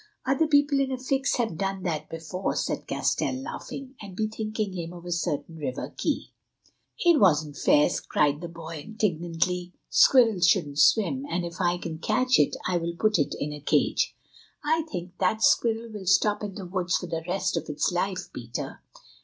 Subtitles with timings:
[0.25, 4.93] "Other people in a fix have done that before," said Castell, laughing, and bethinking him
[4.93, 6.31] of a certain river quay.
[6.97, 9.73] "It wasn't fair," cried the boy indignantly.
[9.91, 13.61] "Squirrels shouldn't swim, and if I can catch it I will put it in a
[13.61, 14.15] cage."
[14.63, 18.27] "I think that squirrel will stop in the woods for the rest of its life,
[18.33, 18.81] Peter."